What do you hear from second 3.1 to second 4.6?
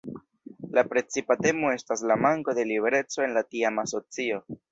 en la tiama socio.